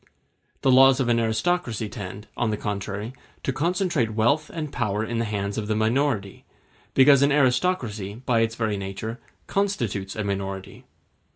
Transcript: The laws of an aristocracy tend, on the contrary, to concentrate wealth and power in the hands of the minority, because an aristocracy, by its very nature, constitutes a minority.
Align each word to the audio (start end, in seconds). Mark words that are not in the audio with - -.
The 0.63 0.71
laws 0.71 0.99
of 0.99 1.09
an 1.09 1.19
aristocracy 1.19 1.87
tend, 1.87 2.25
on 2.35 2.49
the 2.49 2.57
contrary, 2.57 3.13
to 3.43 3.53
concentrate 3.53 4.15
wealth 4.15 4.49
and 4.51 4.73
power 4.73 5.05
in 5.05 5.19
the 5.19 5.25
hands 5.25 5.59
of 5.59 5.67
the 5.67 5.75
minority, 5.75 6.43
because 6.95 7.21
an 7.21 7.31
aristocracy, 7.31 8.15
by 8.15 8.39
its 8.39 8.55
very 8.55 8.77
nature, 8.77 9.19
constitutes 9.45 10.15
a 10.15 10.23
minority. 10.23 10.85